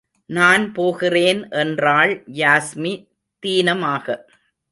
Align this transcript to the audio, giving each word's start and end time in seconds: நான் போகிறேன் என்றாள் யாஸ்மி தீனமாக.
நான் 0.29 0.63
போகிறேன் 0.71 1.41
என்றாள் 1.51 2.13
யாஸ்மி 2.33 2.93
தீனமாக. 3.43 4.17